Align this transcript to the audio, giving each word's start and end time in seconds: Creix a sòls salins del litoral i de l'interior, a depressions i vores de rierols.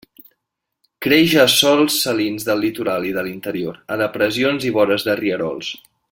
Creix 1.05 1.35
a 1.43 1.45
sòls 1.57 1.97
salins 2.05 2.47
del 2.49 2.63
litoral 2.67 3.05
i 3.11 3.15
de 3.21 3.25
l'interior, 3.29 3.77
a 3.97 4.01
depressions 4.07 4.69
i 4.71 4.77
vores 4.79 5.07
de 5.11 5.19
rierols. 5.25 5.71